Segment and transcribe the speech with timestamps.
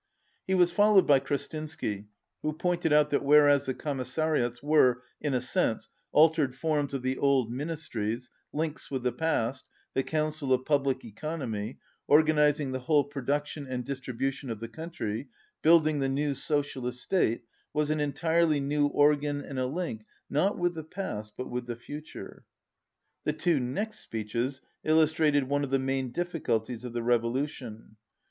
[0.01, 2.07] 'iJ He was followed by Krestinsky,
[2.41, 7.19] who pointed out that whereas the commissariats were, in a sense, altered forms of the
[7.19, 11.77] old ministries, links with the past, the Council of Public Economy,
[12.07, 15.29] organizing the whole production and distribution of the country,
[15.61, 20.73] building the new socialist state, was an entirely new organ and a link, not with
[20.73, 22.43] the past, but with the future.
[23.25, 27.97] The two next speeches illustrated one of the main difficulties of the revolution.